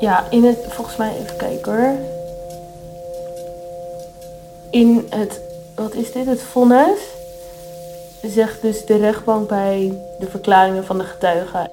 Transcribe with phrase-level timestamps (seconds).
[0.00, 1.94] Ja, in het, volgens mij, even kijken hoor.
[4.70, 5.40] In het,
[5.74, 7.00] wat is dit, het vonnis,
[8.22, 11.70] zegt dus de rechtbank bij de verklaringen van de getuigen.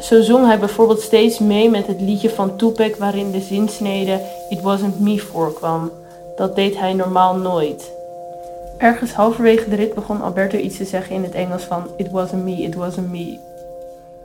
[0.00, 4.60] Zo zong hij bijvoorbeeld steeds mee met het liedje van Tupac waarin de zinsnede It
[4.60, 5.90] wasn't me voorkwam.
[6.36, 7.90] Dat deed hij normaal nooit.
[8.78, 12.44] Ergens halverwege de rit begon Alberto iets te zeggen in het Engels van It wasn't
[12.44, 13.38] me, it wasn't me.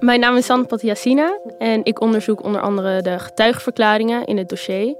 [0.01, 4.95] Mijn naam is Sanne Patiasina en ik onderzoek onder andere de getuigenverklaringen in het dossier.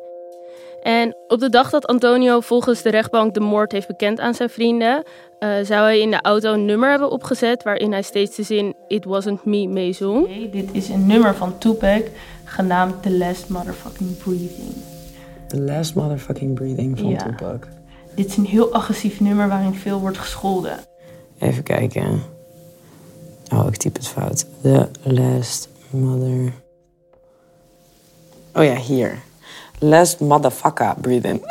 [0.81, 4.49] En op de dag dat Antonio volgens de rechtbank de moord heeft bekend aan zijn
[4.49, 5.03] vrienden,
[5.39, 8.75] uh, zou hij in de auto een nummer hebben opgezet waarin hij steeds de zin
[8.87, 10.23] It wasn't me meezong.
[10.23, 12.03] Okay, dit is een nummer van Tupac
[12.43, 14.73] genaamd The Last Motherfucking Breathing.
[15.47, 17.17] The Last Motherfucking Breathing van Ja.
[17.17, 17.67] Tupac.
[18.15, 20.77] Dit is een heel agressief nummer waarin veel wordt gescholden.
[21.39, 22.21] Even kijken.
[23.53, 24.45] Oh, ik typ het fout.
[24.61, 26.53] The Last Mother...
[28.53, 29.21] Oh ja, hier.
[29.79, 31.41] Last Motherfucker Breathing.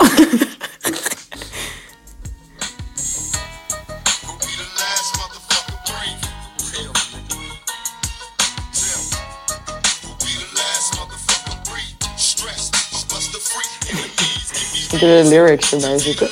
[14.92, 16.30] Ik wil de lyrics erbij zoeken.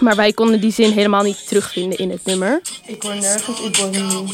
[0.00, 2.60] Maar wij konden die zin helemaal niet terugvinden in het nummer.
[2.88, 4.26] Ik hoor nergens It wasn't me.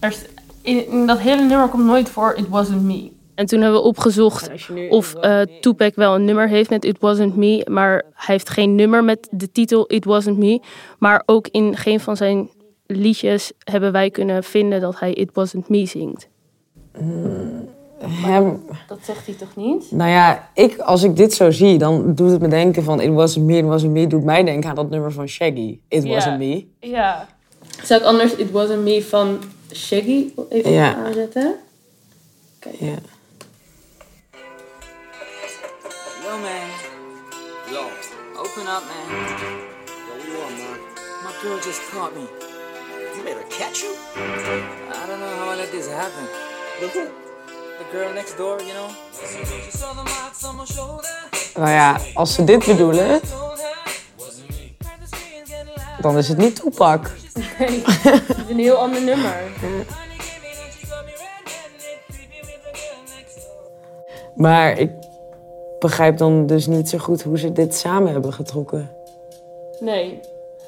[0.00, 0.24] Er is,
[0.60, 3.10] in, in dat hele nummer komt nooit voor It wasn't me.
[3.34, 4.50] En toen hebben we opgezocht
[4.88, 7.66] of eh Tupac wel een nummer heeft met It Wasn't Me.
[7.70, 10.60] Maar hij heeft geen nummer met de titel It Wasn't Me.
[10.98, 12.50] Maar ook in geen van zijn
[12.86, 16.28] liedjes hebben wij kunnen vinden dat hij It Wasn't Me zingt.
[18.08, 19.90] Hem, Dat zegt hij toch niet?
[19.90, 23.12] nou ja, ik, als ik dit zo zie, dan doet het me denken van It
[23.12, 24.06] wasn't me, it wasn't me.
[24.06, 25.78] Doet mij denken aan dat nummer van Shaggy.
[25.88, 26.66] It wasn't me.
[26.80, 27.26] Ja.
[27.82, 29.38] Zou ik anders It wasn't me van
[29.74, 30.94] Shaggy even Ja.
[30.94, 31.54] aanzetten?
[32.78, 32.94] Ja.
[36.22, 36.68] Yo, man.
[37.70, 37.82] Yo,
[38.36, 39.06] open up, man.
[39.08, 39.36] Yo,
[40.08, 40.78] what you want, man?
[41.24, 42.24] My girl just caught me.
[43.14, 43.92] You made her catch you?
[44.16, 46.26] I don't know how I let this happen.
[47.78, 48.90] The girl next door, you know?
[51.54, 53.20] Nou ja, als ze dit bedoelen,
[56.00, 57.10] dan is het niet Tupac.
[57.58, 59.34] Nee, het is een heel ander nummer.
[64.34, 64.90] Maar ik
[65.78, 68.90] begrijp dan dus niet zo goed hoe ze dit samen hebben getrokken.
[69.80, 70.20] Nee.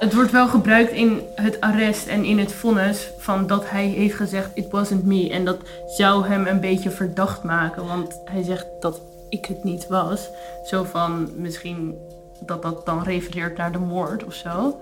[0.04, 4.14] Het wordt wel gebruikt in het arrest en in het vonnis van dat hij heeft
[4.14, 5.30] gezegd it wasn't me.
[5.30, 5.56] En dat
[5.86, 10.28] zou hem een beetje verdacht maken, want hij zegt dat ik het niet was.
[10.64, 11.94] Zo van misschien
[12.40, 14.80] dat dat dan refereert naar de moord of zo.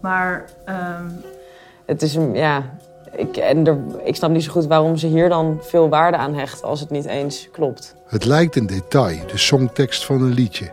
[0.00, 1.08] Maar ehm,
[1.84, 2.62] Het is een, ja,
[3.12, 6.34] ik, en er, ik snap niet zo goed waarom ze hier dan veel waarde aan
[6.34, 7.94] hechten als het niet eens klopt.
[8.06, 10.70] Het lijkt een detail, de songtekst van een liedje.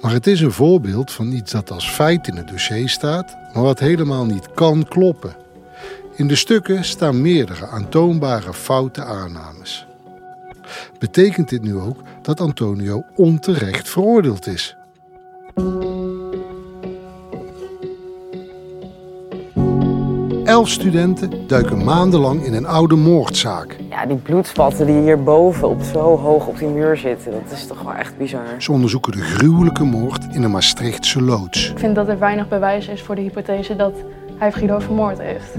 [0.00, 3.62] Maar het is een voorbeeld van iets dat als feit in het dossier staat, maar
[3.62, 5.36] wat helemaal niet kan kloppen.
[6.16, 9.86] In de stukken staan meerdere aantoonbare foute aannames.
[10.98, 14.76] Betekent dit nu ook dat Antonio onterecht veroordeeld is?
[20.58, 23.76] Elf studenten duiken maandenlang in een oude moordzaak.
[23.90, 27.82] Ja, die bloedspatten die hierboven op zo hoog op die muur zitten, dat is toch
[27.82, 28.44] wel echt bizar.
[28.58, 31.70] Ze onderzoeken de gruwelijke moord in een Maastrichtse loods.
[31.70, 33.92] Ik vind dat er weinig bewijs is voor de hypothese dat
[34.36, 35.54] hij Guido vermoord heeft.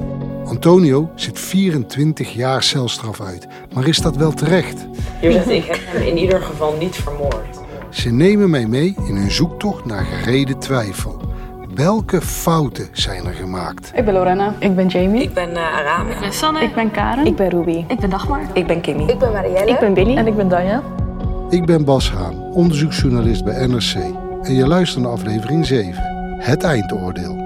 [0.46, 3.48] Antonio zit 24 jaar celstraf uit.
[3.74, 4.88] Maar is dat wel terecht?
[5.22, 7.60] Hier zegt ik heb hem in ieder geval niet vermoord.
[7.90, 11.19] Ze nemen mij mee in hun zoektocht naar gereden twijfel.
[11.80, 13.92] Welke fouten zijn er gemaakt?
[13.96, 14.54] Ik ben Lorena.
[14.60, 15.22] Ik ben Jamie.
[15.22, 16.12] Ik ben uh, Arame.
[16.14, 16.62] Ik ben Sanne.
[16.62, 17.26] Ik ben Karen.
[17.26, 17.86] Ik ben Ruby.
[17.88, 18.42] Ik ben Dagmar.
[18.54, 19.04] Ik ben Kimmy.
[19.04, 19.72] Ik ben Marielle.
[19.72, 20.16] Ik ben Billy.
[20.18, 20.84] En ik ben Danja.
[21.50, 23.94] Ik ben Bas Haan, onderzoeksjournalist bij NRC.
[24.42, 25.94] En je luistert naar aflevering 7,
[26.38, 27.38] Het Eindoordeel.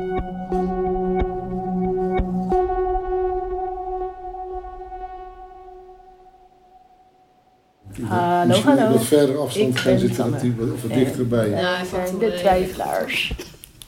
[8.07, 8.91] Hallo, hallo.
[8.91, 10.33] wat verder afstand gaan zitten,
[10.73, 11.49] of wat dichterbij.
[11.49, 11.77] Ja,
[12.19, 13.33] de twijfelaars.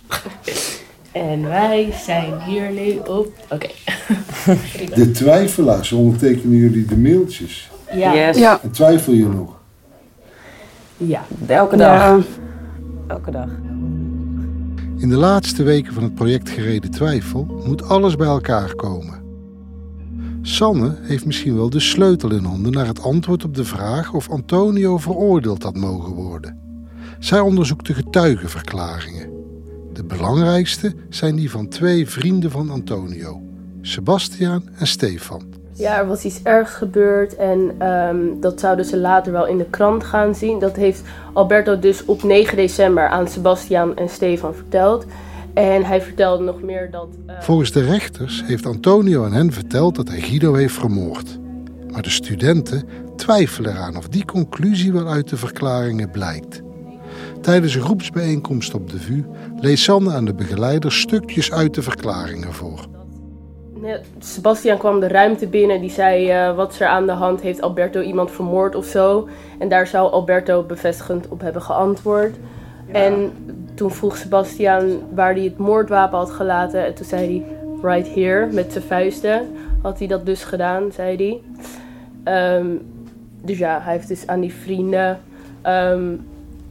[1.15, 3.31] En wij zijn hier nu op.
[3.49, 3.67] Oké.
[4.95, 7.71] De twijfelaars, ondertekenen jullie de mailtjes.
[7.93, 8.15] Ja.
[8.15, 8.37] Yes.
[8.37, 8.59] Ja.
[8.61, 9.59] En twijfel je nog?
[10.97, 11.25] Ja.
[11.47, 12.25] Elke dag.
[13.07, 13.49] Elke dag.
[14.97, 19.23] In de laatste weken van het project Gereden Twijfel moet alles bij elkaar komen.
[20.41, 24.29] Sanne heeft misschien wel de sleutel in handen naar het antwoord op de vraag of
[24.29, 26.59] Antonio veroordeeld had mogen worden.
[27.19, 29.34] Zij onderzoekt de getuigenverklaringen.
[29.95, 33.41] De belangrijkste zijn die van twee vrienden van Antonio,
[33.81, 35.41] Sebastiaan en Stefan.
[35.73, 39.69] Ja, er was iets ergs gebeurd en ehm, dat zouden ze later wel in de
[39.69, 40.59] krant gaan zien.
[40.59, 41.01] Dat heeft
[41.33, 45.05] Alberto dus op 9 december aan Sebastian en Stefan verteld.
[45.53, 47.07] En hij vertelde nog meer dat...
[47.25, 51.39] eh, Volgens de rechters heeft Antonio aan hen verteld dat hij Guido heeft vermoord.
[51.91, 52.83] Maar de studenten
[53.15, 56.61] twijfelen eraan of die conclusie wel uit de verklaringen blijkt.
[57.45, 59.23] Tijdens een groepsbijeenkomst op de VU
[59.59, 62.85] leest Sanne aan de begeleider stukjes uit de verklaringen voor.
[64.19, 65.81] Sebastian kwam de ruimte binnen.
[65.81, 67.41] Die zei: eh, Wat is er aan de hand?
[67.41, 69.27] Heeft Alberto iemand vermoord of zo?
[69.59, 72.35] En daar zou Alberto bevestigend op hebben geantwoord.
[72.91, 73.31] En
[73.73, 76.85] toen vroeg Sebastian waar hij het moordwapen had gelaten.
[76.85, 77.57] En toen zei hij:
[77.91, 79.47] Right here, met zijn vuisten.
[79.81, 81.41] Had hij dat dus gedaan, zei hij.
[82.23, 82.67] Ehm,
[83.41, 85.19] dus ja, hij heeft dus aan die vrienden
[85.61, 86.13] ehm,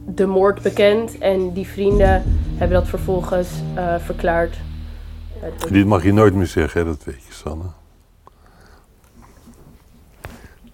[0.05, 1.17] de moord bekend.
[1.17, 2.23] En die vrienden
[2.55, 4.57] hebben dat vervolgens eh, verklaard.
[5.69, 6.85] Dit mag je nooit meer zeggen, hè?
[6.85, 7.63] dat weet je, Sanne.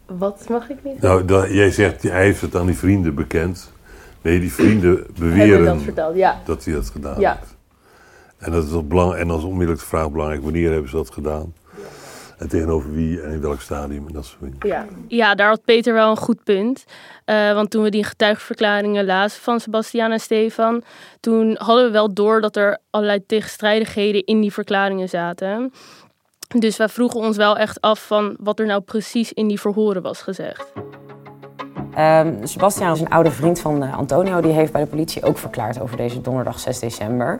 [0.06, 1.02] Wat mag ik niet?
[1.02, 3.72] Nou, dat, jij zegt, hij heeft het aan die vrienden bekend.
[4.22, 6.42] Nee, die vrienden beweren dat verteld, ja.
[6.46, 7.38] dat hij dat gedaan Ja.
[7.40, 7.56] heeft.
[8.38, 11.10] En, dat is wel belang, en is onmiddellijk de vraag belangrijk, wanneer hebben ze dat
[11.10, 11.54] gedaan?
[12.42, 14.58] En tegenover wie en in welk stadium en dat soort dingen.
[14.60, 14.86] Ja.
[15.08, 16.84] Ja, daar had Peter wel een goed punt.
[17.26, 20.84] Eh, want toen we die getuigenverklaringen lazen van Sebastian en Stefan,
[21.20, 25.74] toen hadden we wel door dat er allerlei tegenstrijdigheden in die verklaringen zaten.
[26.60, 30.02] Dus wij vroegen ons wel echt af van wat er nou precies in die verhoren
[30.02, 30.74] was gezegd.
[31.96, 34.42] Ehm Sebastian is een oude vriend van eh, Antonio.
[34.42, 37.40] Die heeft bij de politie ook verklaard over deze donderdag 6 december.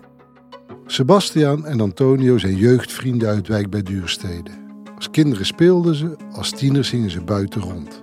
[0.86, 4.62] Sebastiaan en Antonio zijn jeugdvrienden uit Wijk bij Duurstede.
[5.02, 8.02] Als kinderen speelden ze, als tieners gingen ze buiten rond.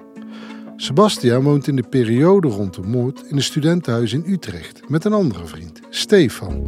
[0.77, 5.13] Sebastiaan woont in de periode rond de moord in een studentenhuis in Utrecht met een
[5.13, 6.67] andere vriend, Stefan.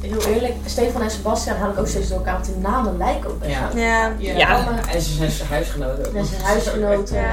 [0.00, 3.30] Heel eerlijk, Stefan en Sebastian haal ik ook steeds door elkaar, want hun namen lijken
[3.30, 3.68] ook best Ja.
[3.74, 3.82] wel.
[3.82, 4.14] Ja.
[4.18, 6.06] Ja, en ze zijn huisgenoten.
[6.06, 6.14] ook.
[6.14, 7.24] En zijn huisgenoten.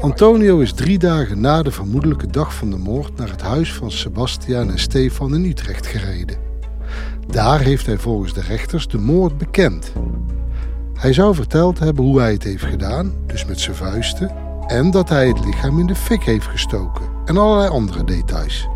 [0.00, 3.90] Antonio is drie dagen na de vermoedelijke dag van de moord naar het huis van
[3.90, 6.36] Sebastiaan en Stefan in Utrecht gereden.
[7.26, 9.92] Daar heeft hij volgens de rechters de moord bekend.
[10.98, 14.30] Hij zou verteld hebben hoe hij het heeft gedaan, dus met zijn vuisten,
[14.66, 18.68] en dat hij het lichaam in de fik heeft gestoken en allerlei andere details.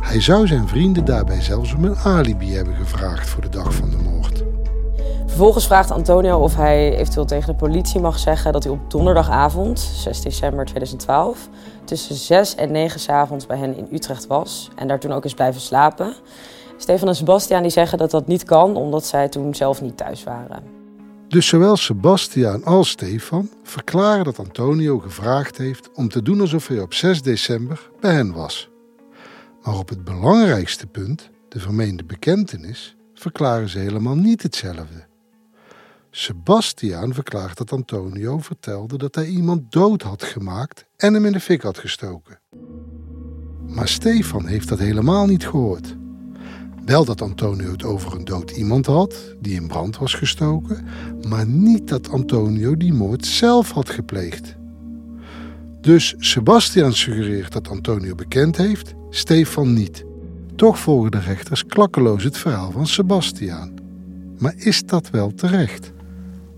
[0.00, 3.90] Hij zou zijn vrienden daarbij zelfs om een alibi hebben gevraagd voor de dag van
[3.90, 4.44] de moord.
[5.26, 9.80] Vervolgens vraagt Antonio of hij eventueel tegen de politie mag zeggen dat hij op donderdagavond,
[9.80, 11.48] 6 december 2012,
[11.84, 15.24] tussen 6 en 9 's avonds bij hen in Utrecht was en daar toen ook
[15.24, 16.14] is blijven slapen.
[16.76, 20.24] Stefan en Sebastian die zeggen dat dat niet kan omdat zij toen zelf niet thuis
[20.24, 20.73] waren.
[21.28, 26.80] Dus zowel Sebastiaan als Stefan verklaren dat Antonio gevraagd heeft om te doen alsof hij
[26.80, 28.70] op 6 december bij hen was.
[29.62, 35.06] Maar op het belangrijkste punt, de vermeende bekentenis, verklaren ze helemaal niet hetzelfde.
[36.10, 41.40] Sebastiaan verklaart dat Antonio vertelde dat hij iemand dood had gemaakt en hem in de
[41.40, 42.40] fik had gestoken.
[43.66, 45.96] Maar Stefan heeft dat helemaal niet gehoord.
[46.84, 50.84] Wel dat Antonio het over een dood iemand had, die in brand was gestoken,
[51.28, 54.56] maar niet dat Antonio die moord zelf had gepleegd.
[55.80, 60.04] Dus Sebastian suggereert dat Antonio bekend heeft, Stefan niet.
[60.56, 63.74] Toch volgen de rechters klakkeloos het verhaal van Sebastiaan.
[64.38, 65.92] Maar is dat wel terecht?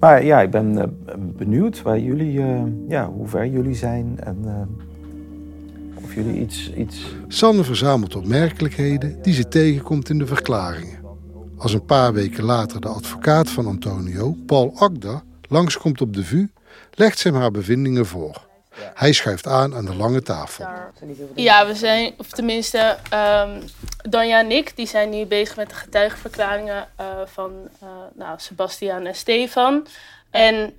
[0.01, 4.39] Maar ja, ik ben eh, benieuwd waar jullie, eh, ja, hoe ver jullie zijn en
[4.45, 4.86] eh,
[6.17, 6.97] jullie iets, iets
[7.29, 11.05] Sanne verzamelt opmerkelijkheden die ze tegenkomt in de verklaringen.
[11.59, 16.47] Als een paar weken later de advocaat van Antonio, Paul Agda, langskomt op de VU,
[16.95, 18.45] legt ze hem haar bevindingen voor.
[18.95, 20.67] Hij schuift aan aan de lange tafel.
[21.35, 23.63] Ja, we zijn, of tenminste, um,
[24.11, 29.07] Danja en ik, die zijn nu bezig met de getuigenverklaringen uh, van uh, nou, Sebastian
[29.07, 29.87] en Stefan.
[30.31, 30.73] En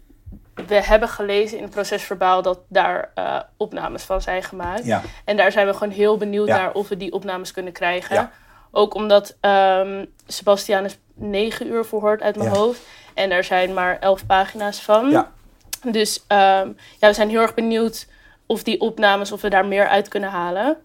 [0.67, 4.85] we hebben gelezen in het procesverbaal dat daar uh, opnames van zijn gemaakt.
[4.85, 5.01] Ja.
[5.25, 6.57] En daar zijn we gewoon heel benieuwd Ja.
[6.57, 8.15] naar of we die opnames kunnen krijgen.
[8.15, 8.31] Ja.
[8.71, 12.55] Ook omdat um, Sebastian is negen uur verhoord uit mijn Ja.
[12.57, 12.81] hoofd.
[13.13, 15.09] En er zijn maar elf pagina's van.
[15.09, 15.31] Ja.
[15.83, 18.07] Dus um, ja, we zijn heel erg benieuwd
[18.45, 20.77] of die opnames, of we daar meer uit kunnen halen.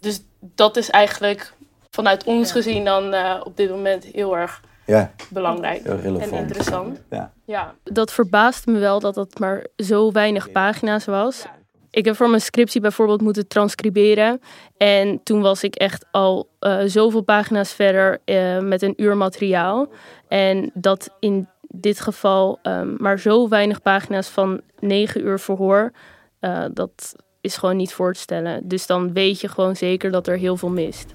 [0.00, 1.52] Dus dat is eigenlijk
[1.90, 5.12] vanuit ons gezien dan uh, op dit moment heel erg Ja.
[5.28, 7.00] belangrijk en interessant.
[7.10, 7.32] Ja.
[7.44, 11.46] Ja, dat verbaasde me wel dat het maar zo weinig pagina's was.
[11.90, 14.40] Ik heb voor mijn scriptie bijvoorbeeld moeten transcriberen.
[14.76, 19.88] En toen was ik echt al uh, zoveel pagina's verder uh, met een uur materiaal.
[20.28, 25.92] En dat in dit geval um, maar zo weinig pagina's van negen uur verhoor,
[26.40, 28.68] uh, dat is gewoon niet voor te stellen.
[28.68, 31.14] Dus dan weet je gewoon zeker dat er heel veel mist.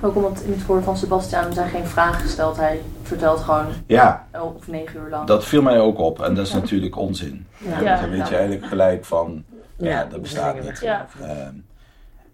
[0.00, 2.56] Ook omdat in het voor van Sebastian zijn geen vragen gesteld.
[2.56, 4.26] Hij vertelt gewoon Ja.
[4.30, 5.26] elf of negen uur lang.
[5.26, 7.46] Dat viel mij ook op en dat is natuurlijk onzin.
[7.58, 7.80] Ja.
[7.80, 8.00] Ja.
[8.00, 9.44] Dan weet je eigenlijk gelijk van,
[9.76, 10.80] ja, Ja, dat bestaat niet.
[10.80, 11.06] Ja.
[11.22, 11.54] Ehm,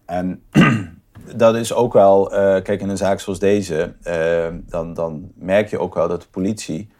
[0.04, 0.42] en
[1.37, 5.69] dat is ook wel, eh, kijk in een zaak zoals deze, eh, dan, dan merk
[5.69, 6.90] je ook wel dat de politie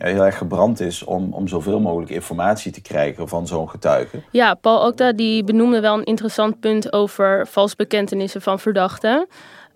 [0.00, 4.22] ja, heel erg gebrand is om, om zoveel mogelijk informatie te krijgen van zo'n getuige.
[4.30, 9.26] Ja, Paul Okta die benoemde wel een interessant punt over valsbekentenissen van verdachten.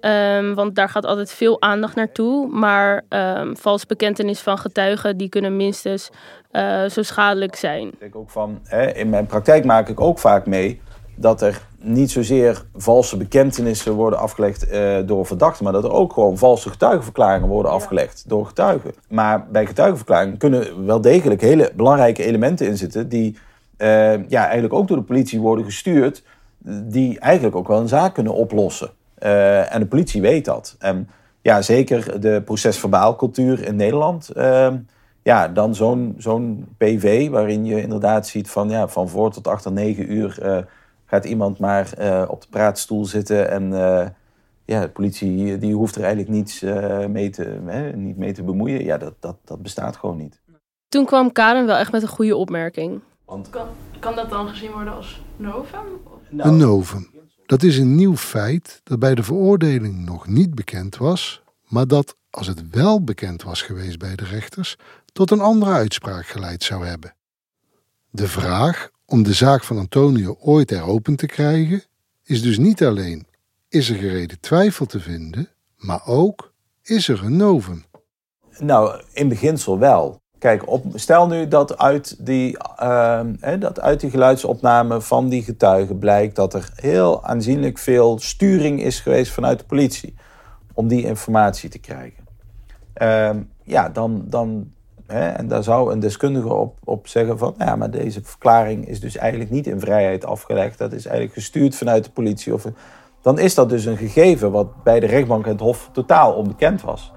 [0.01, 2.49] Um, want daar gaat altijd veel aandacht naartoe.
[2.49, 6.11] Maar um, valsbekentenis van getuigen die kunnen minstens
[6.53, 7.87] uh, zo schadelijk zijn.
[7.87, 10.81] Ik denk ook van, hè, in mijn praktijk maak ik ook vaak mee
[11.17, 16.13] dat er niet zozeer valse bekentenissen worden afgelegd uh, door verdachten, maar dat er ook
[16.13, 18.93] gewoon valse getuigenverklaringen worden afgelegd door getuigen.
[19.09, 23.37] Maar bij getuigenverklaringen kunnen wel degelijk hele belangrijke elementen in zitten die
[23.79, 26.23] uh, ja, eigenlijk ook door de politie worden gestuurd,
[26.65, 28.91] die eigenlijk ook wel een zaak kunnen oplossen.
[29.23, 30.77] Uh, en de politie weet dat.
[30.79, 31.09] En
[31.43, 34.31] ja, zeker de procesverbaalcultuur in Nederland.
[34.37, 34.69] Uh,
[35.23, 39.73] ja, dan zo'n zo'n PV waarin je inderdaad ziet van, ja, van voor tot achter
[39.73, 40.59] negen uur uh,
[41.15, 41.89] gaat iemand maar
[42.29, 43.51] op de praatstoel zitten.
[43.51, 43.71] En
[44.65, 46.61] ja, de politie die hoeft er eigenlijk niets
[47.09, 47.45] mee, te,
[47.95, 48.85] niet mee te bemoeien.
[48.85, 50.41] Ja, dat, dat, dat bestaat gewoon niet.
[50.89, 53.01] Toen kwam Karen wel echt met een goede opmerking.
[53.25, 53.51] Want...
[53.51, 53.67] Kan,
[53.99, 55.81] kan dat dan gezien worden als novum?
[56.29, 57.11] Nou, een novum.
[57.47, 62.17] Dat is een nieuw feit dat bij de veroordeling nog niet bekend was, maar dat,
[62.31, 64.77] als het wel bekend was geweest bij de rechters,
[65.13, 67.15] tot een andere uitspraak geleid zou hebben.
[68.11, 71.83] De vraag om de zaak van Antonio ooit heropen te krijgen,
[72.25, 73.27] is dus niet alleen:
[73.69, 77.85] is er gereden twijfel te vinden, maar ook: is er een novum?
[78.59, 80.23] Nou, in beginsel wel.
[80.39, 82.57] Kijk, op, stel nu dat uit, die,
[83.41, 88.83] hè, dat uit die geluidsopname van die getuigen blijkt dat er heel aanzienlijk veel sturing
[88.83, 90.15] is geweest vanuit de politie
[90.73, 92.25] om die informatie te krijgen.
[93.03, 93.31] Uh,
[93.63, 94.73] ja, dan, dan
[95.15, 99.01] hè, en daar zou een deskundige op, op zeggen van, ja, maar deze verklaring is
[99.01, 100.79] dus eigenlijk niet in vrijheid afgelegd.
[100.79, 102.55] Dat is eigenlijk gestuurd vanuit de politie.
[102.55, 102.67] Of,
[103.23, 106.83] dan is dat dus een gegeven wat bij de rechtbank en het hof totaal onbekend
[106.83, 107.13] was.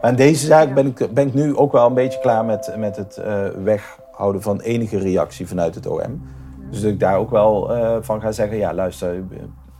[0.00, 2.96] En deze zaak ben ik, ben ik nu ook wel een beetje klaar met, met
[2.96, 6.22] het uh, weghouden van enige reactie vanuit het OM.
[6.70, 9.24] Dus dat ik daar ook wel uh, van ga zeggen, ja luister,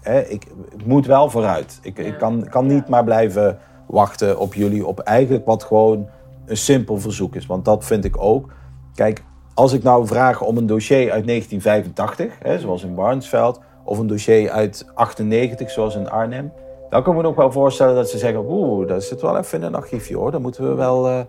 [0.00, 1.78] hè, ik, ik, moet wel vooruit.
[1.82, 3.58] Ik, ik kan, kan niet maar blijven
[3.94, 6.08] wachten op jullie, op eigenlijk wat gewoon
[6.46, 7.46] een simpel verzoek is.
[7.46, 8.52] Want dat vind ik ook.
[8.94, 9.22] Kijk,
[9.54, 14.06] als ik nou vraag om een dossier uit 1985, hè, zoals in Warnsveld, of een
[14.06, 16.52] dossier uit 98, zoals in Arnhem,
[16.94, 19.58] dan kan ik me ook wel voorstellen dat ze zeggen, oeh, dat zit wel even
[19.58, 21.20] in een archiefje hoor, daar moeten we wel uh,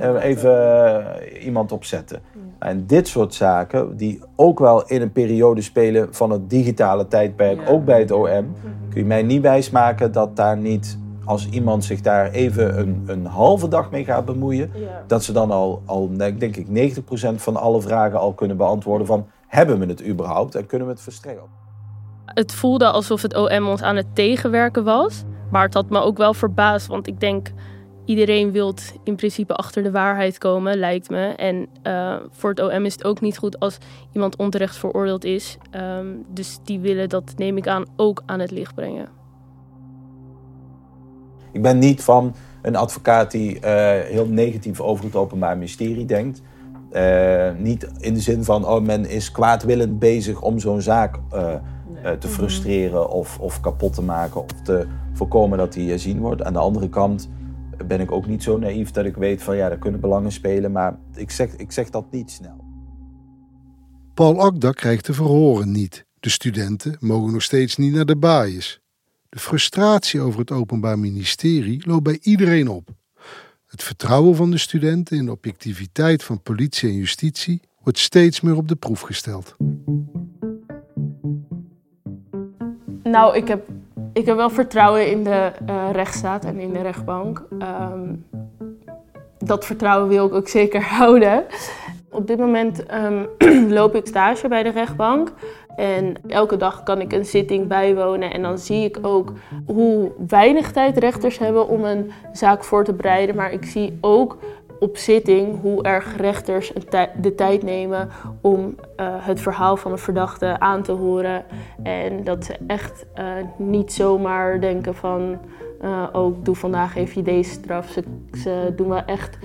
[0.00, 2.22] uh, even uh, iemand op zetten.
[2.34, 2.68] Ja.
[2.68, 7.60] En dit soort zaken, die ook wel in een periode spelen van het digitale tijdperk,
[7.60, 7.66] ja.
[7.66, 8.54] ook bij het OM,
[8.90, 13.26] kun je mij niet wijsmaken dat daar niet, als iemand zich daar even een, een
[13.26, 15.04] halve dag mee gaat bemoeien, ja.
[15.06, 17.00] dat ze dan al, al, denk ik, 90%
[17.34, 21.02] van alle vragen al kunnen beantwoorden van, hebben we het überhaupt en kunnen we het
[21.02, 21.44] verstrekken?
[22.26, 25.22] Het voelde alsof het OM ons aan het tegenwerken was.
[25.50, 26.86] Maar het had me ook wel verbaasd.
[26.86, 27.52] Want ik denk,
[28.04, 28.74] iedereen wil
[29.04, 31.26] in principe achter de waarheid komen, lijkt me.
[31.26, 33.78] En uh, voor het OM is het ook niet goed als
[34.12, 35.58] iemand onterecht veroordeeld is.
[35.76, 39.21] Um, dus die willen dat, neem ik aan, ook aan het licht brengen.
[41.52, 43.60] Ik ben niet van een advocaat die uh,
[44.00, 46.42] heel negatief over het Openbaar Ministerie denkt.
[46.92, 51.54] Uh, niet in de zin van, oh, men is kwaadwillend bezig om zo'n zaak uh,
[52.18, 56.42] te frustreren of, of kapot te maken of te voorkomen dat die zien wordt.
[56.42, 57.28] Aan de andere kant
[57.86, 60.72] ben ik ook niet zo naïef dat ik weet van ja, er kunnen belangen spelen,
[60.72, 62.56] maar ik zeg, ik zeg dat niet snel.
[64.14, 66.06] Paul Akda krijgt de verhoren niet.
[66.20, 68.81] De studenten mogen nog steeds niet naar de baaiers.
[69.32, 72.88] De frustratie over het Openbaar Ministerie loopt bij iedereen op.
[73.66, 78.56] Het vertrouwen van de studenten in de objectiviteit van politie en justitie wordt steeds meer
[78.56, 79.56] op de proef gesteld.
[83.02, 83.68] Nou, ik heb,
[84.12, 87.46] ik heb wel vertrouwen in de uh, rechtsstaat en in de rechtbank.
[87.62, 88.26] Um,
[89.38, 91.44] dat vertrouwen wil ik ook zeker houden.
[92.10, 93.28] Op dit moment um,
[93.78, 95.32] loop ik stage bij de rechtbank.
[95.76, 99.32] En elke dag kan ik een zitting bijwonen en dan zie ik ook
[99.66, 103.36] hoe weinig tijd rechters hebben om een zaak voor te bereiden.
[103.36, 104.38] Maar ik zie ook
[104.82, 106.72] op zitting hoe erg rechters
[107.20, 108.08] de tijd nemen
[108.40, 108.74] om uh,
[109.18, 111.44] het verhaal van de verdachte aan te horen.
[111.82, 113.24] En dat ze echt uh,
[113.56, 115.38] niet zomaar denken van,
[115.84, 117.98] uh, oh ik doe vandaag even deze straf.
[118.32, 119.38] Ze, doen wel echt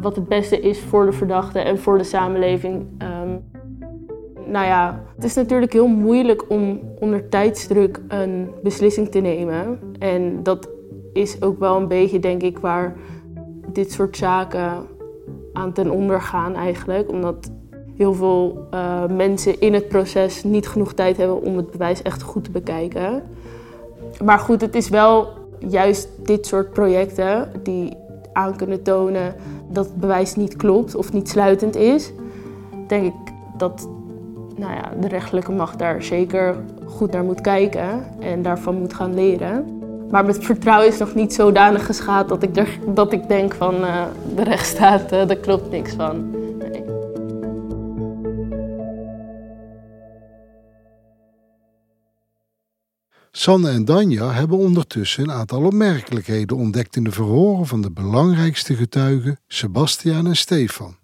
[0.00, 2.86] wat het beste is voor de verdachte en voor de samenleving.
[3.02, 3.50] Um,
[4.48, 9.78] nou ja, het is natuurlijk heel moeilijk om onder tijdsdruk een beslissing te nemen.
[9.98, 10.68] En dat
[11.12, 12.96] is ook wel een beetje, denk ik, waar
[13.72, 14.86] dit soort zaken
[15.52, 17.10] aan ten onder gaan eigenlijk.
[17.10, 17.50] Omdat
[17.96, 22.22] heel veel uh, mensen in het proces niet genoeg tijd hebben om het bewijs echt
[22.22, 23.22] goed te bekijken.
[24.24, 25.28] Maar goed, het is wel
[25.58, 27.96] juist dit soort projecten die
[28.32, 29.34] aan kunnen tonen
[29.70, 32.12] dat het bewijs niet klopt of niet sluitend is.
[32.86, 33.88] Denk ik dat
[34.58, 39.14] nou ja, de rechterlijke macht daar zeker goed naar moet kijken en daarvan moet gaan
[39.14, 39.78] leren.
[40.10, 44.02] Maar mijn vertrouwen is nog niet zodanig geschaad dat ik, dat ik denk van uh,
[44.34, 46.36] de rechtsstaat, daar klopt niks van.
[53.30, 58.74] Sanne en Danja hebben ondertussen een aantal opmerkelijkheden ontdekt in de verhoren van de belangrijkste
[58.74, 60.97] getuigen Sebastiaan en Stefan.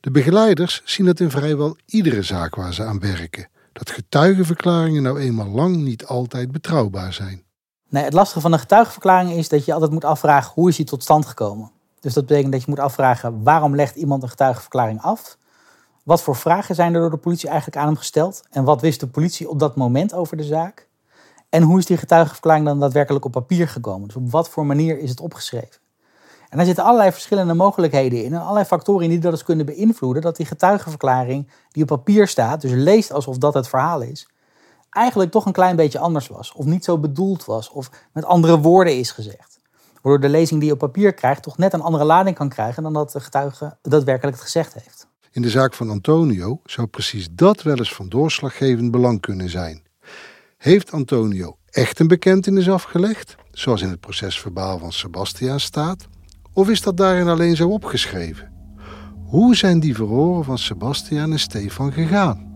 [0.00, 5.18] De begeleiders zien dat in vrijwel iedere zaak waar ze aan werken, dat getuigenverklaringen nou
[5.18, 7.42] eenmaal lang niet altijd betrouwbaar zijn.
[7.88, 10.84] Nee, het lastige van een getuigenverklaring is dat je altijd moet afvragen hoe is die
[10.84, 11.70] tot stand gekomen.
[12.00, 15.38] Dus dat betekent dat je moet afvragen waarom legt iemand een getuigenverklaring af?
[16.04, 18.42] Wat voor vragen zijn er door de politie eigenlijk aan hem gesteld?
[18.50, 20.88] En wat wist de politie op dat moment over de zaak?
[21.48, 24.06] En hoe is die getuigenverklaring dan daadwerkelijk op papier gekomen?
[24.06, 25.80] Dus op wat voor manier is het opgeschreven?
[26.50, 30.22] En daar zitten allerlei verschillende mogelijkheden in en allerlei factoren die dat eens kunnen beïnvloeden
[30.22, 34.28] dat die getuigenverklaring die op papier staat, dus leest alsof dat het verhaal is,
[34.90, 36.52] eigenlijk toch een klein beetje anders was.
[36.52, 37.70] Of niet zo bedoeld was.
[37.70, 39.58] Of met andere woorden is gezegd.
[40.02, 42.82] Waardoor de lezing die je op papier krijgt toch net een andere lading kan krijgen
[42.82, 45.06] dan dat de getuige daadwerkelijk het gezegd heeft.
[45.30, 49.82] In de zaak van Antonio zou precies dat wel eens van doorslaggevend belang kunnen zijn.
[50.56, 56.08] Heeft Antonio echt een bekentenis afgelegd, zoals in het procesverbaal van Sebastiaan staat?
[56.52, 58.48] Of is dat daarin alleen zo opgeschreven?
[59.26, 62.50] Hoe zijn die verhoren van Sebastiaan en Stefan gegaan?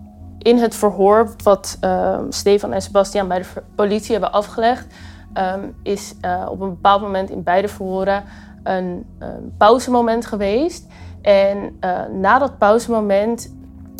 [0.44, 4.86] in het verhoor wat uh, Stefan en Sebastian bij de politie hebben afgelegd,
[5.34, 8.24] um, is uh, op een bepaald moment in beide verhoren
[8.62, 10.86] een, een pauzemoment geweest.
[11.22, 13.54] En uh, na dat pauzemoment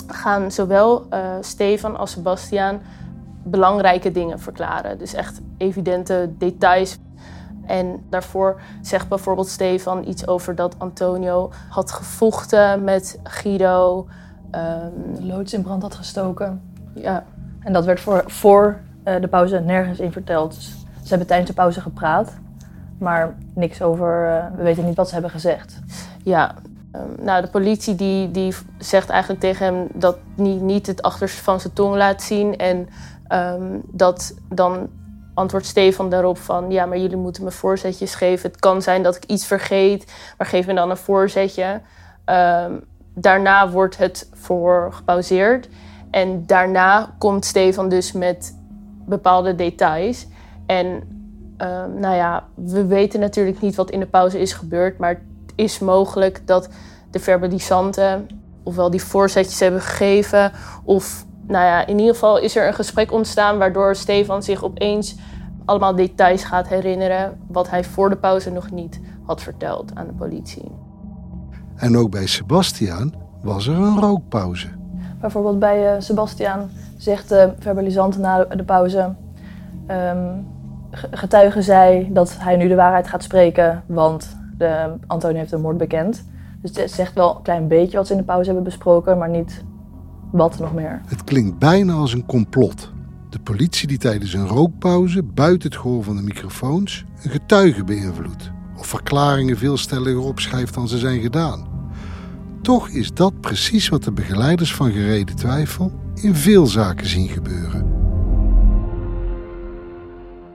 [0.07, 2.81] gaan zowel uh, Stefan als Sebastian
[3.43, 4.99] belangrijke dingen verklaren.
[4.99, 6.99] Dus echt evidente details.
[7.67, 14.07] En daarvoor zegt bijvoorbeeld Stefan iets over dat Antonio had gevochten met Guido.
[14.51, 16.63] Um, de loods in brand had gestoken.
[16.95, 17.25] Ja.
[17.61, 20.55] En dat werd voor, voor uh, de pauze nergens in verteld.
[20.55, 22.33] Dus ze hebben tijdens de pauze gepraat,
[22.99, 24.29] maar niks over.
[24.29, 25.81] Uh, we weten niet wat ze hebben gezegd.
[26.23, 26.55] Ja,
[26.97, 31.03] um, nou, de politie die, die zegt eigenlijk tegen hem dat hij niet, niet het
[31.03, 32.57] achterste van zijn tong laat zien.
[32.57, 32.89] En
[33.29, 34.89] um, dat dan
[35.35, 36.71] antwoordt Stefan daarop van...
[36.71, 38.51] ja, maar jullie moeten me voorzetjes geven.
[38.51, 41.81] Het kan zijn dat ik iets vergeet, maar geef me dan een voorzetje.
[42.27, 45.69] Um, daarna wordt het voor gepauzeerd.
[46.11, 48.59] En daarna komt Stefan dus met
[49.07, 50.27] bepaalde details.
[50.67, 50.87] En
[51.59, 54.99] uh, nou ja, we weten natuurlijk niet wat in de pauze is gebeurd.
[54.99, 56.69] Maar het is mogelijk dat
[57.11, 58.29] de verbalisanten
[58.63, 60.53] ofwel die voorzetjes hebben gegeven.
[60.85, 65.17] Of nou ja, in ieder geval is er een gesprek ontstaan waardoor Stefan zich opeens
[65.65, 67.41] allemaal details gaat herinneren.
[67.47, 70.71] Wat hij voor de pauze nog niet had verteld aan de politie.
[71.77, 74.69] En ook bij Sebastiaan was er een rookpauze.
[75.21, 79.15] Bijvoorbeeld bij uh, Sebastiaan zegt de verbalisant na de pauze...
[79.91, 80.53] Um,
[81.11, 85.79] getuige zei dat hij nu de waarheid gaat spreken, want de, Antonio heeft de moord
[85.79, 86.25] bekend.
[86.63, 89.29] Dus het zegt wel een klein beetje wat ze in de pauze hebben besproken, maar
[89.29, 89.65] niet
[90.37, 91.01] wat nog meer.
[91.07, 92.93] Het klinkt bijna als een complot.
[93.29, 98.51] De politie die tijdens een rookpauze buiten het gehoor van de microfoons een getuige beïnvloedt.
[98.77, 101.67] Of verklaringen veel stelliger opschrijft dan ze zijn gedaan.
[102.63, 107.93] Toch is dat precies wat de begeleiders van gereden twijfel in veel zaken zien gebeuren.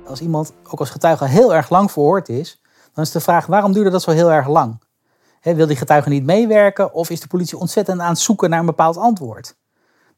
[0.05, 2.61] Als iemand ook als getuige heel erg lang verhoord is,
[2.93, 4.81] dan is de vraag waarom duurde dat zo heel erg lang?
[5.39, 8.59] Hè, wil die getuige niet meewerken of is de politie ontzettend aan het zoeken naar
[8.59, 9.57] een bepaald antwoord?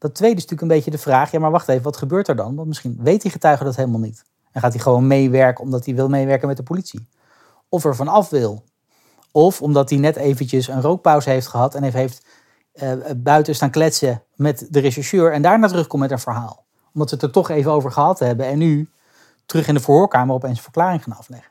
[0.02, 2.36] Dat tweede is natuurlijk een beetje de vraag, ja maar wacht even, wat gebeurt er
[2.36, 2.54] dan?
[2.54, 4.24] Want misschien weet die getuige dat helemaal niet.
[4.52, 7.08] En gaat hij gewoon meewerken omdat hij wil meewerken met de politie.
[7.68, 8.64] Of er vanaf wil.
[9.32, 12.26] Of omdat hij net eventjes een rookpauze heeft gehad en heeft, heeft
[12.72, 16.64] eh, buiten staan kletsen met de rechercheur en daarna terugkomt met een verhaal.
[16.94, 18.90] Omdat we het er toch even over gehad hebben en nu
[19.46, 21.50] terug in de verhoorkamer opeens een verklaring gaan afleggen.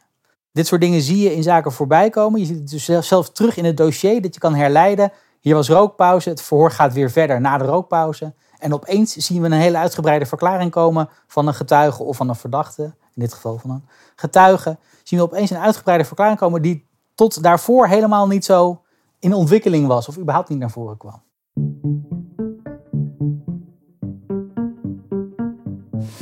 [0.51, 2.39] Dit soort dingen zie je in zaken voorbij komen.
[2.39, 5.11] Je ziet het dus zelf- zelf terug in het dossier dat je kan herleiden.
[5.41, 8.33] Hier was rookpauze, het verhoor gaat weer verder na de rookpauze.
[8.57, 12.35] En opeens zien we een hele uitgebreide verklaring komen van een getuige of van een
[12.35, 12.83] verdachte.
[12.83, 14.77] In dit geval van een getuige.
[15.03, 18.81] Zien we opeens een uitgebreide verklaring komen die tot daarvoor helemaal niet zo
[19.19, 20.07] in ontwikkeling was.
[20.07, 21.21] Of überhaupt niet naar voren kwam.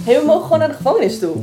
[0.01, 1.35] Hey, we mogen gewoon naar de gevangenis toe.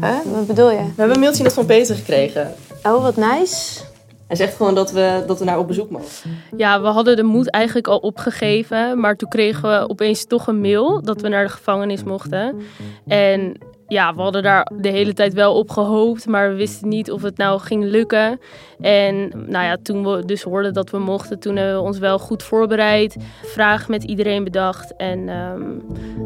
[0.00, 0.18] Huh?
[0.24, 0.76] Wat bedoel je?
[0.76, 2.54] We hebben een mailtje net van Peter gekregen.
[2.82, 3.89] Oh, wat nice.
[4.30, 6.30] Hij zegt gewoon dat we, dat we naar op bezoek mogen.
[6.56, 9.00] Ja, we hadden de moed eigenlijk al opgegeven.
[9.00, 12.60] Maar toen kregen we opeens toch een mail dat we naar de gevangenis mochten.
[13.06, 13.54] En
[13.88, 16.26] ja, we hadden daar de hele tijd wel op gehoopt.
[16.26, 18.40] Maar we wisten niet of het nou ging lukken.
[18.80, 22.18] En nou ja, toen we dus hoorden dat we mochten, toen hebben we ons wel
[22.18, 23.16] goed voorbereid.
[23.42, 24.96] Vraag met iedereen bedacht.
[24.96, 25.62] En ehm,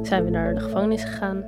[0.02, 1.44] zijn we naar de gevangenis gegaan.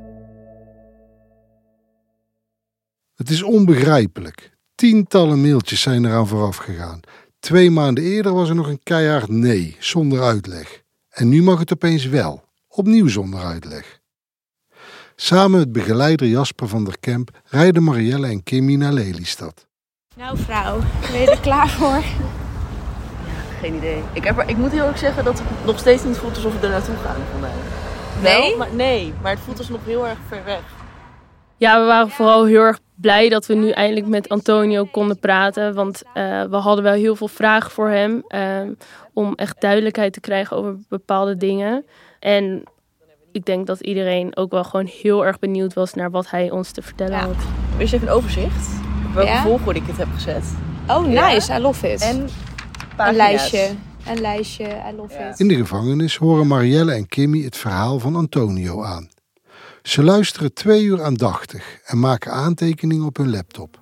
[3.15, 4.56] Het is onbegrijpelijk.
[4.77, 7.01] Tientallen mailtjes zijn eraan vooraf gegaan.
[7.39, 10.83] Twee maanden eerder was er nog een keihard nee, zonder uitleg.
[11.09, 14.01] En nu mag het opeens wel, opnieuw zonder uitleg.
[15.15, 19.67] Samen met begeleider Jasper van der Kemp rijden Marielle en Kimmy naar Lelystad.
[20.17, 20.79] Nou, vrouw,
[21.11, 22.03] ben je er klaar voor?
[23.61, 24.03] Geen idee.
[24.13, 26.61] Ik, heb er, ik moet heel eerlijk zeggen dat het nog steeds niet voelt alsof
[26.61, 27.55] we er naartoe gaan vandaag.
[28.23, 28.49] Nee?
[28.49, 30.63] Wel, maar, nee, maar het voelt alsnog heel erg ver weg.
[31.57, 35.75] Ja, we waren vooral heel erg blij dat we nu eindelijk met Antonio konden praten.
[35.75, 38.25] Want eh, we hadden wel heel veel vragen voor hem.
[38.29, 38.61] eh,
[39.13, 41.85] om echt duidelijkheid te krijgen over bepaalde dingen.
[42.21, 42.63] En
[43.33, 46.71] ik denk dat iedereen ook wel gewoon heel erg benieuwd was naar wat hij ons
[46.71, 47.35] te vertellen had.
[47.79, 48.69] Eerst even een overzicht.
[49.09, 49.43] Op welke Ja?
[49.43, 50.45] volgorde ik het heb gezet.
[50.89, 51.29] Oh, Ja.
[51.33, 51.53] nice.
[51.55, 52.01] I love it.
[52.01, 52.29] En
[52.97, 53.71] een lijstje.
[54.09, 54.65] Een lijstje.
[54.65, 55.41] I love it.
[55.41, 59.09] In de gevangenis horen Marielle en Kimmy het verhaal van Antonio aan.
[59.87, 63.81] Ze luisteren twee uur aandachtig en maken aantekeningen op hun laptop.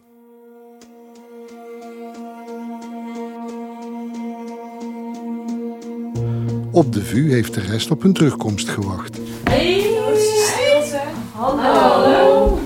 [6.70, 9.18] Op de VU heeft de rest op hun terugkomst gewacht.
[9.44, 9.80] Hey,
[10.16, 11.00] stilte.
[11.32, 12.58] Hallo.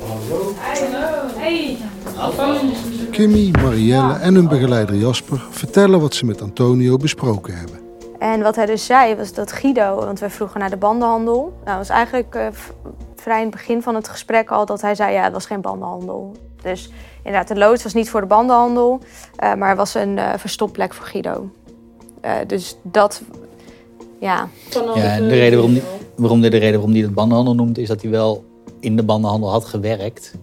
[0.00, 0.54] Hallo.
[1.36, 1.78] Hey.
[3.10, 7.89] Kimmy, Marielle en hun begeleider Jasper vertellen wat ze met Antonio besproken hebben.
[8.20, 11.40] En wat hij dus zei was dat Guido, want we vroegen naar de bandenhandel.
[11.40, 12.46] Nou, dat was eigenlijk eh,
[13.20, 15.60] vrij in het begin van het gesprek al dat hij zei: ja, het was geen
[15.60, 16.32] bandenhandel.
[16.62, 19.00] Dus inderdaad, de loods was niet voor de bandenhandel,
[19.36, 21.50] eh, maar was een eh, verstopplek voor Guido.
[22.20, 23.22] Eh, dus dat,
[24.20, 24.48] ja.
[24.70, 25.82] Ja, en de reden waarom die,
[26.14, 28.44] waarom de, de reden waarom die het bandenhandel noemt, is dat hij wel
[28.80, 30.34] in de bandenhandel had gewerkt.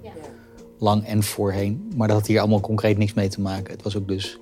[0.80, 1.92] Lang en voorheen.
[1.96, 3.74] Maar dat had hier allemaal concreet niks mee te maken.
[3.74, 4.40] Het was ook dus.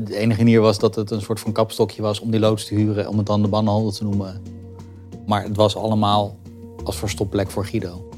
[0.00, 2.74] De enige manier was dat het een soort van kapstokje was om die loods te
[2.74, 4.42] huren, om het dan de bandenhandel te noemen.
[5.26, 6.38] Maar het was allemaal
[6.84, 8.08] als verstopplek voor Guido.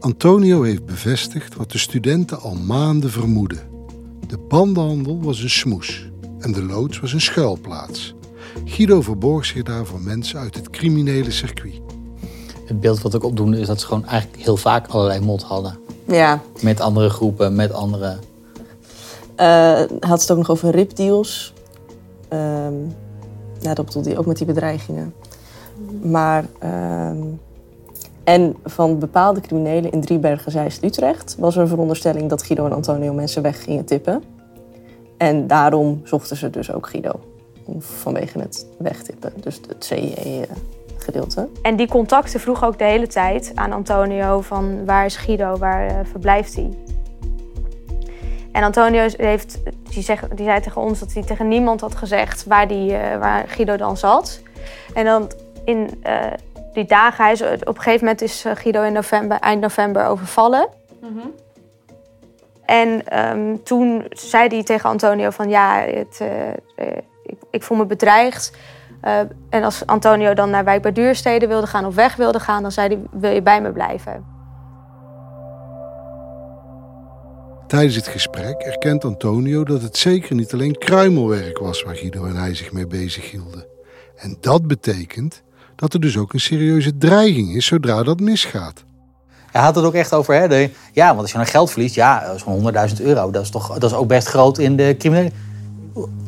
[0.00, 3.60] Antonio heeft bevestigd wat de studenten al maanden vermoeden.
[4.26, 8.14] De bandenhandel was een smoes en de loods was een schuilplaats.
[8.64, 11.80] Guido verborg zich daar voor mensen uit het criminele circuit.
[12.64, 15.78] Het beeld wat ik opdoende is dat ze gewoon eigenlijk heel vaak allerlei mot hadden.
[16.06, 16.42] Ja.
[16.62, 18.18] Met andere groepen, met andere.
[19.36, 21.54] Eh, had het ook nog over ripdeals.
[22.28, 22.74] Ehm
[23.62, 25.14] ja, dat bedoelde hij ook met die bedreigingen.
[26.02, 27.22] Maar, ehm,
[28.24, 31.36] en van bepaalde criminelen in Driebergen, Zeist, Utrecht...
[31.38, 34.22] was er een veronderstelling dat Guido en Antonio mensen weg gingen tippen.
[35.16, 37.20] En daarom zochten ze dus ook Guido.
[37.78, 41.48] Vanwege het wegtippen, dus het CE-gedeelte.
[41.62, 45.86] En die contacten vroegen ook de hele tijd aan Antonio van waar is Guido, waar
[45.86, 46.70] eh, verblijft hij?
[48.52, 49.58] En Antonio heeft,
[49.90, 53.18] die, zeg, die zei tegen ons dat hij tegen niemand had gezegd waar, die, eh,
[53.18, 54.40] waar Guido dan zat.
[54.94, 55.30] En dan
[55.64, 56.16] in eh,
[56.72, 60.06] die dagen, hij is, op een gegeven moment is eh, Guido in november, eind november
[60.06, 60.68] overvallen.
[62.64, 66.20] En ehm, toen zei hij tegen Antonio van ja, het,
[67.22, 68.52] ik, ik voel me bedreigd.
[69.50, 72.72] En als Antonio dan naar Wijk bij Duurstede wilde gaan of weg wilde gaan, dan
[72.72, 74.31] zei hij: Wil je bij me blijven?
[77.72, 82.36] Tijdens het gesprek erkent Antonio dat het zeker niet alleen kruimelwerk was waar Guido en
[82.36, 83.66] hij zich mee bezig hielden.
[84.16, 85.42] En dat betekent
[85.76, 88.84] dat er dus ook een serieuze dreiging is zodra dat misgaat.
[89.50, 91.94] Hij had het ook echt over, hè, de, ja, want als je dan geld verliest,
[91.94, 95.30] ja, zo'n 100.000 euro, dat is toch dat is ook best groot in de criminele.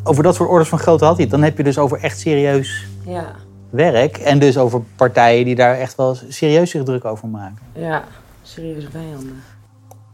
[0.03, 1.33] Over dat soort orders van grootte had hij het.
[1.33, 3.35] Dan heb je dus over echt serieus Ja,
[3.71, 4.17] werk.
[4.17, 7.59] En dus over partijen die daar echt wel serieus zich druk over maken.
[7.73, 8.05] ja,
[8.43, 9.43] serieuze vijanden.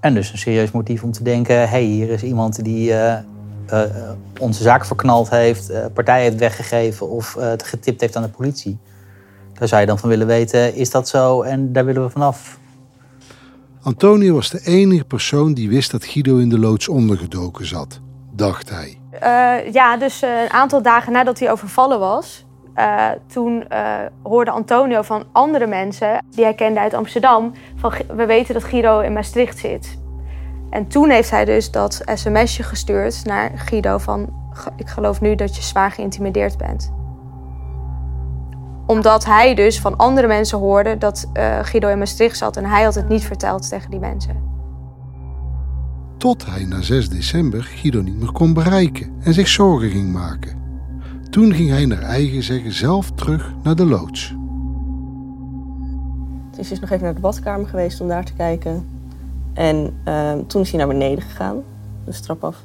[0.00, 3.18] En dus een serieus motief om te denken: hé, hey, hier is iemand die eh,
[3.66, 8.22] eh, onze zaak verknald heeft, eh partijen heeft weggegeven of eh, het getipt heeft aan
[8.22, 8.78] de politie.
[9.54, 11.42] Daar zou je dan van willen weten: is dat zo?
[11.42, 12.58] En daar willen we vanaf.
[13.82, 18.00] Antonio was de enige persoon die wist dat Guido in de loods ondergedoken zat,
[18.32, 18.98] dacht hij.
[19.10, 24.50] Eh, ja, dus eh, een aantal dagen nadat hij overvallen was, eh, toen eh, hoorde
[24.50, 29.00] Antonio van andere mensen die hij kende uit Amsterdam van "G- we weten dat Guido
[29.00, 29.98] in Maastricht zit.
[30.70, 35.35] En toen heeft hij dus dat sms'je gestuurd naar Guido van "Ge- ik geloof nu
[35.35, 36.92] dat je zwaar geïntimideerd bent.
[38.87, 42.83] Omdat hij dus van andere mensen hoorde dat eh, Guido in Maastricht zat en hij
[42.83, 44.48] had het niet verteld tegen die mensen.
[46.18, 50.59] Tot hij na 6 december Guido niet meer kon bereiken en zich zorgen ging maken.
[51.30, 54.34] Toen ging hij naar eigen zeggen zelf terug naar de loods.
[56.56, 58.88] Dus hij is nog even naar de badkamer geweest om daar te kijken.
[59.52, 61.62] En ehm, toen is hij naar beneden gegaan,
[62.04, 62.64] de trap af.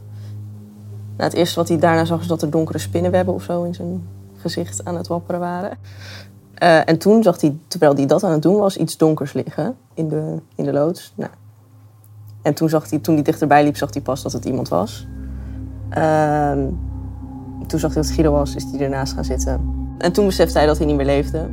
[1.17, 3.73] Nou, het eerste wat hij daarna zag is dat er donkere spinnenwebben of zo in
[3.73, 5.77] zijn gezicht aan het wapperen waren.
[6.53, 9.75] Eh, en toen zag hij, terwijl hij dat aan het doen was, iets donkers liggen
[9.93, 11.13] in de, in de loods.
[11.15, 11.31] Nou.
[12.41, 15.07] En toen, zag hij, toen hij dichterbij liep, zag hij pas dat het iemand was.
[15.89, 16.67] Ehm,
[17.65, 19.73] toen zag hij dat het Guido was, is hij ernaast gaan zitten.
[19.97, 21.49] En toen besefte hij dat hij niet meer leefde.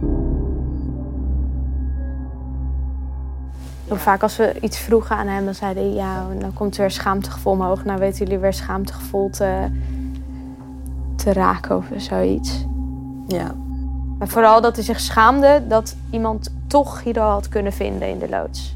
[3.89, 5.89] Vaak als we iets vroegen aan hem, dan zei hij...
[5.89, 7.85] ja, dan komt er weer schaamtegevoel omhoog.
[7.85, 9.67] Nou weten jullie weer schaamtegevoel te,
[11.17, 12.65] te raken of zoiets.
[13.29, 13.55] Ja.
[14.19, 18.29] Maar vooral dat hij zich schaamde dat iemand toch Guido had kunnen vinden in de
[18.29, 18.75] loods.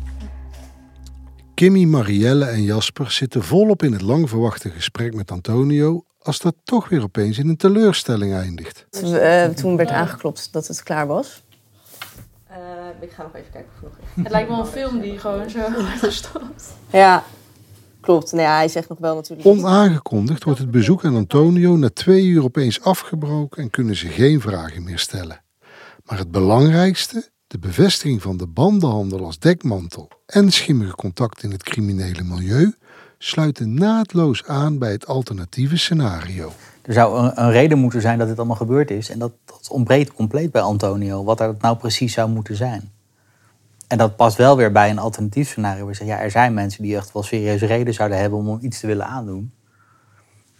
[1.54, 6.54] Kimmy, Marielle en Jasper zitten volop in het lang verwachte gesprek met Antonio als dat
[6.64, 8.86] toch weer opeens in een teleurstelling eindigt.
[8.90, 11.42] Eh, toen werd aangeklopt dat het klaar was.
[12.46, 12.56] Eh,
[13.00, 15.60] ik ga nog even kijken of nog Het lijkt wel een film die gewoon zo
[16.10, 16.74] stopt.
[16.90, 17.24] Ja,
[18.00, 18.32] klopt.
[18.32, 19.48] Nou ja, hij zegt nog wel natuurlijk.
[19.48, 24.40] Onaangekondigd wordt het bezoek aan Antonio na twee uur opeens afgebroken en kunnen ze geen
[24.40, 25.40] vragen meer stellen.
[26.04, 31.62] Maar het belangrijkste, de bevestiging van de bandenhandel als dekmantel en schimmige contact in het
[31.62, 32.74] criminele milieu,
[33.18, 36.52] sluiten naadloos aan bij het alternatieve scenario.
[36.82, 39.10] Er zou een, een reden moeten zijn dat dit allemaal gebeurd is.
[39.10, 42.90] En dat, dat ontbreekt compleet bij Antonio, wat dat nou precies zou moeten zijn.
[43.86, 45.80] En dat past wel weer bij een alternatief scenario.
[45.80, 48.58] Waar je zegt, ja, er zijn mensen die echt wel serieuze reden zouden hebben om
[48.62, 49.52] iets te willen aandoen.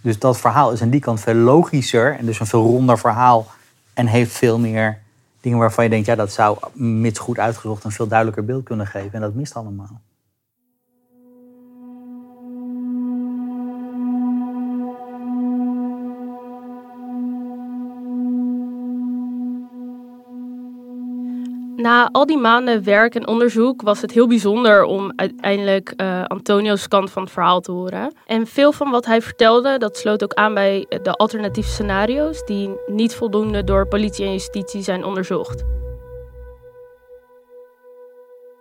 [0.00, 3.46] Dus dat verhaal is aan die kant veel logischer en dus een veel ronder verhaal.
[3.94, 5.02] En heeft veel meer
[5.40, 8.86] dingen waarvan je denkt, ja, dat zou mits goed uitgezocht een veel duidelijker beeld kunnen
[8.86, 9.12] geven.
[9.12, 10.00] En dat mist allemaal.
[21.76, 26.88] Na al die maanden werk en onderzoek was het heel bijzonder om uiteindelijk eh, Antonio's
[26.88, 28.12] kant van het verhaal te horen.
[28.26, 32.70] En veel van wat hij vertelde, dat sloot ook aan bij de alternatieve scenario's die
[32.86, 35.64] niet voldoende door politie en justitie zijn onderzocht.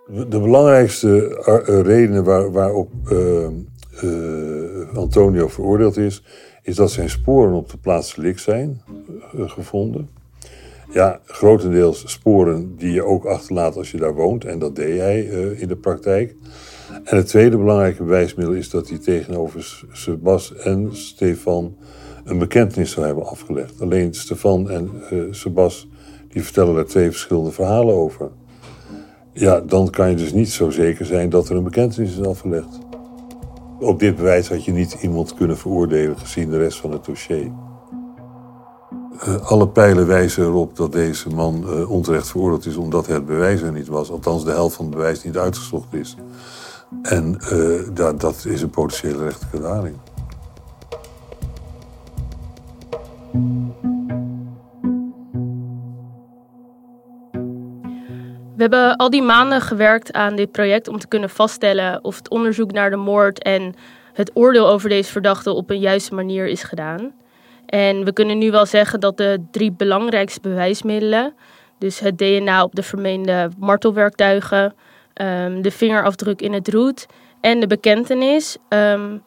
[0.07, 6.23] De belangrijkste ar- eh, redenen waar, waarop eh, eh, Antonio veroordeeld is,
[6.61, 8.81] is dat zijn sporen op de plaats zijn
[9.33, 10.09] eh, gevonden.
[10.95, 14.45] Ja, grotendeels sporen die je ook achterlaat als je daar woont.
[14.45, 16.35] En dat deed hij eh, in de praktijk.
[17.03, 21.75] En het tweede belangrijke bewijsmiddel is dat hij tegenover Sebas en Stefan
[22.23, 23.81] een bekentenis zou hebben afgelegd.
[23.81, 25.87] Alleen Stefan en eh, Sebas
[26.27, 28.31] die vertellen daar twee verschillende verhalen over.
[29.33, 32.79] Ja, dan kan je dus niet zo zeker zijn dat er een bekentenis is afgelegd.
[33.79, 37.64] Op dit bewijs had je niet iemand kunnen veroordelen gezien de rest van het dossier.
[39.19, 43.61] Eh, alle pijlen wijzen erop dat deze man eh, onterecht veroordeeld is omdat het bewijs
[43.61, 44.11] er niet was.
[44.11, 46.15] Althans, de helft van het bewijs niet uitgezocht is.
[47.01, 49.95] En eh, dat, dat is een potentiële rechtelijke daling.
[58.55, 62.29] We hebben al die maanden gewerkt aan dit project om te kunnen vaststellen of het
[62.29, 63.73] onderzoek naar de moord en
[64.13, 67.13] het oordeel over deze verdachte op een juiste manier is gedaan.
[67.75, 71.33] En we kunnen nu wel zeggen dat de drie belangrijkste bewijsmiddelen,
[71.77, 74.73] dus het DNA op de vermeende martelwerktuigen,
[75.13, 77.05] ehm, de vingerafdruk in het roet
[77.41, 79.17] en de bekentenis ehm,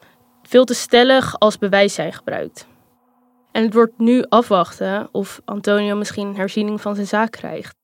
[0.42, 2.66] veel te stellig als bewijs zijn gebruikt.
[3.52, 7.74] En het wordt nu afwachten of Antonio misschien herziening van zijn zaak krijgt.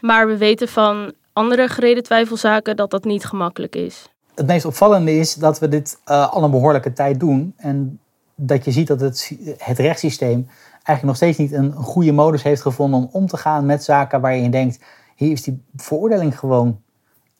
[0.00, 4.08] Maar we weten van andere gereden twijfelzaken dat dat niet gemakkelijk is.
[4.34, 7.54] Het meest opvallende is dat we dit uh, al een behoorlijke tijd doen.
[7.56, 8.00] En
[8.36, 12.62] dat je ziet dat het, het rechtssysteem eigenlijk nog steeds niet een goede modus heeft
[12.62, 14.78] gevonden om om te gaan met zaken waar je denkt,
[15.16, 16.80] hier is die veroordeling gewoon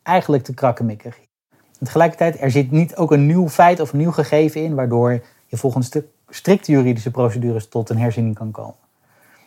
[0.03, 1.19] eigenlijk te krakkemikkig.
[1.83, 5.57] Tegelijkertijd, er zit niet ook een nieuw feit of een nieuw gegeven in, waardoor je
[5.57, 8.75] volgens de strikte juridische procedures tot een herziening kan komen.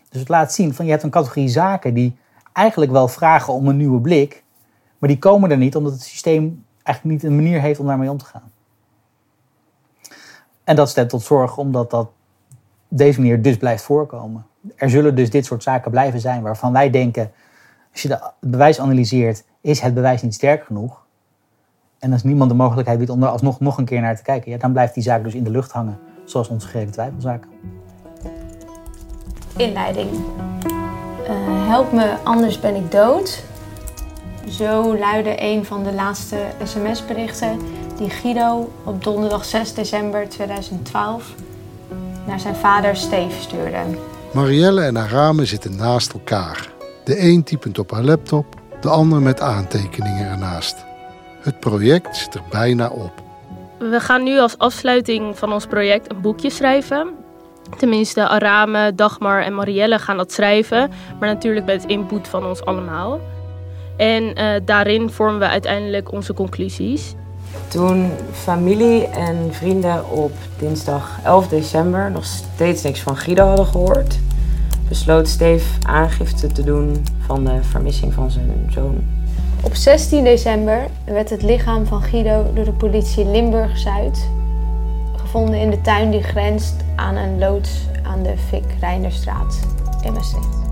[0.09, 2.17] Dus het laat zien van je hebt een categorie zaken die
[2.53, 4.43] eigenlijk wel vragen om een nieuwe blik,
[4.97, 8.09] maar die komen er niet omdat het systeem eigenlijk niet een manier heeft om daarmee
[8.09, 8.51] om te gaan.
[10.69, 12.09] En dat stemt tot zorg omdat dat
[12.87, 14.45] deze manier dus blijft voorkomen.
[14.75, 17.31] Er zullen dus dit soort zaken blijven zijn waarvan wij denken,
[17.91, 21.05] als je het bewijs analyseert, is het bewijs niet sterk genoeg.
[21.99, 24.51] En als niemand de mogelijkheid biedt om er alsnog nog een keer naar te kijken,
[24.51, 27.49] ja, dan blijft die zaak dus in de lucht hangen, zoals onze gereden twijfelzaken.
[29.57, 30.09] Inleiding.
[30.11, 33.43] Uh, help me, anders ben ik dood.
[34.47, 37.59] Zo luidde een van de laatste sms-berichten
[37.99, 41.33] die Guido op donderdag 6 december 2012
[42.27, 43.77] naar zijn vader Steve stuurde.
[44.33, 46.69] Marielle en haar ramen zitten naast elkaar.
[47.03, 48.45] De een typend op haar laptop,
[48.81, 50.85] de ander met aantekeningen ernaast.
[51.41, 53.11] Het project zit er bijna op.
[53.79, 57.07] We gaan nu als afsluiting van ons project een boekje schrijven.
[57.77, 63.19] Tenminste, Arame, Dagmar en Marielle gaan dat schrijven, maar natuurlijk met input van ons allemaal.
[63.97, 67.15] En uh, daarin vormen we uiteindelijk onze conclusies.
[67.67, 74.19] Toen familie en vrienden op dinsdag 11 december nog steeds niks van Guido hadden gehoord,
[74.87, 79.03] besloot Steve aangifte te doen van de vermissing van zijn zoon.
[79.61, 84.29] Op 16 december werd het lichaam van Guido door de politie Limburg-Zuid
[85.15, 89.59] gevonden in de tuin die grenst aan een loods aan de Fik Reinerstraat
[90.01, 90.68] in Maastricht.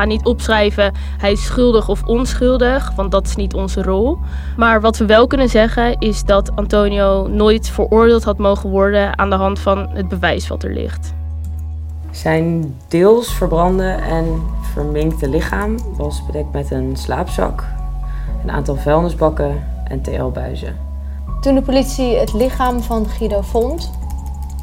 [0.00, 4.18] Gaan niet opschrijven hij is schuldig of onschuldig, want dat is niet onze rol.
[4.56, 9.30] Maar wat we wel kunnen zeggen is dat Antonio nooit veroordeeld had mogen worden aan
[9.30, 11.14] de hand van het bewijs wat er ligt.
[12.10, 17.64] Zijn deels verbrande en verminkte lichaam was bedekt met een slaapzak,
[18.42, 20.76] een aantal vuilnisbakken en TL-buizen.
[21.40, 23.90] Toen de politie het lichaam van Guido vond,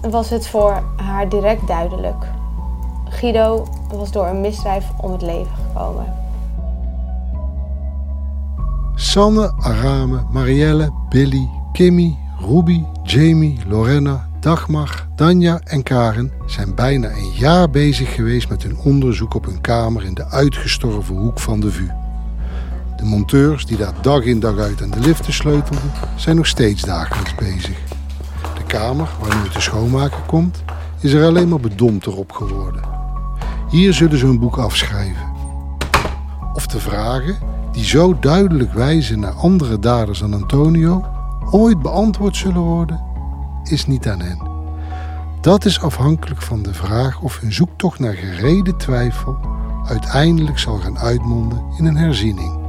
[0.10, 2.36] was het voor haar direct duidelijk.
[3.10, 6.14] Guido was door een misdrijf om het leven gekomen.
[8.96, 17.32] Sanne, Arame, Marielle, Billy, Kimmy, Ruby, Jamie, Lorena, Dagmar, Danja en Karen zijn bijna een
[17.34, 21.72] jaar bezig geweest met hun onderzoek op hun kamer in de uitgestorven hoek van de
[21.72, 21.90] VU.
[22.96, 26.82] De monteurs die daar dag in dag uit aan de liften sleutelden, zijn nog steeds
[26.82, 27.78] dagelijks bezig.
[28.58, 30.64] De kamer, waar nu de schoonmaker komt,
[31.00, 32.97] is er alleen maar bedompter op geworden.
[33.70, 35.28] Hier zullen ze hun boek afschrijven.
[36.54, 37.38] Of de vragen,
[37.72, 41.06] die zo duidelijk wijzen naar andere daders dan Antonio,
[41.52, 43.02] ooit beantwoord zullen worden,
[43.64, 44.40] is niet aan hen.
[45.42, 49.38] Dat is afhankelijk van de vraag of hun zoektocht naar gereden twijfel
[49.86, 52.60] uiteindelijk zal gaan uitmonden in een herziening.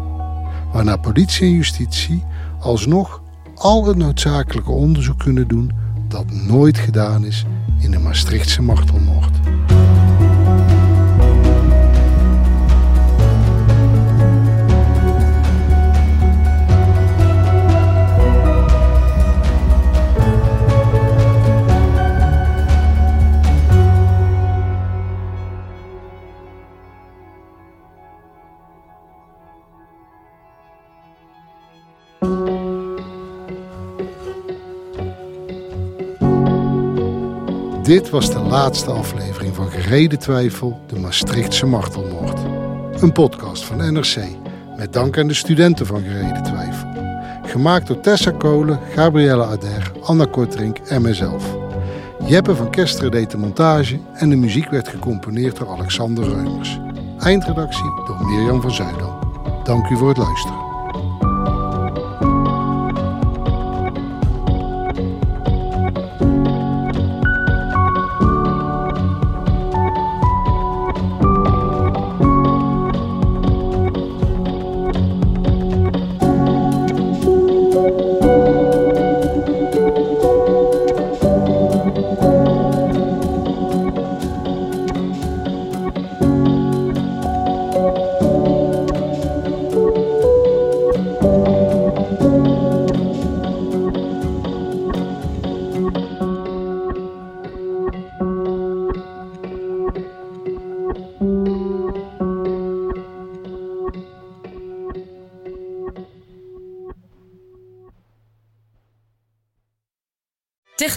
[0.72, 2.24] Waarna politie en justitie
[2.58, 3.22] alsnog
[3.54, 5.72] al het noodzakelijke onderzoek kunnen doen
[6.08, 7.44] dat nooit gedaan is
[7.78, 9.37] in de Maastrichtse martelmoord.
[37.88, 42.40] Dit was de laatste aflevering van Gereden Twijfel, de Maastrichtse Martelmoord.
[43.02, 44.16] Een podcast van NRC,
[44.76, 46.88] met dank aan de studenten van Gereden Twijfel.
[47.42, 51.56] Gemaakt door Tessa Kolen, Gabrielle Ader, Anna Kortrink en mezelf.
[52.26, 56.80] Jeppe van Kesteren deed de montage en de muziek werd gecomponeerd door Alexander Reumers.
[57.18, 59.18] Eindredactie door Mirjam van Zuidam.
[59.64, 60.67] Dank u voor het luisteren.